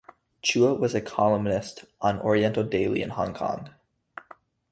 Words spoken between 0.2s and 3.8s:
Chua was a columnist on "Oriental Daily" in Hong Kong.